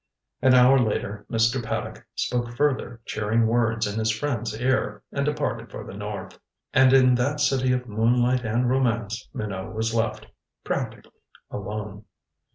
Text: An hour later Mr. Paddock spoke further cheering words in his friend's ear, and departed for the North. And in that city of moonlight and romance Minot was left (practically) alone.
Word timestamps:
An 0.41 0.55
hour 0.55 0.79
later 0.79 1.27
Mr. 1.29 1.61
Paddock 1.63 2.07
spoke 2.15 2.55
further 2.55 3.01
cheering 3.05 3.45
words 3.45 3.85
in 3.85 3.99
his 3.99 4.09
friend's 4.09 4.59
ear, 4.59 5.03
and 5.11 5.27
departed 5.27 5.69
for 5.69 5.83
the 5.83 5.93
North. 5.93 6.39
And 6.73 6.91
in 6.91 7.13
that 7.13 7.39
city 7.39 7.71
of 7.71 7.87
moonlight 7.87 8.43
and 8.43 8.67
romance 8.67 9.29
Minot 9.31 9.75
was 9.75 9.93
left 9.93 10.25
(practically) 10.63 11.21
alone. 11.51 12.05